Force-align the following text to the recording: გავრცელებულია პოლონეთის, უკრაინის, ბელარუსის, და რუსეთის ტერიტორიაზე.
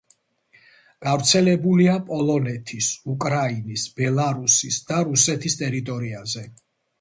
გავრცელებულია 1.07 1.93
პოლონეთის, 2.07 2.87
უკრაინის, 3.17 3.85
ბელარუსის, 4.01 4.81
და 4.89 4.99
რუსეთის 5.11 5.59
ტერიტორიაზე. 5.61 6.45